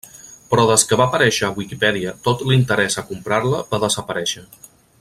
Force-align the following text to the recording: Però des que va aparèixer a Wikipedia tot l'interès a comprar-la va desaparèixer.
Però 0.51 0.63
des 0.69 0.85
que 0.91 0.97
va 1.01 1.05
aparèixer 1.11 1.43
a 1.47 1.51
Wikipedia 1.59 2.13
tot 2.29 2.41
l'interès 2.53 2.97
a 3.03 3.05
comprar-la 3.11 3.61
va 3.75 3.81
desaparèixer. 3.85 4.45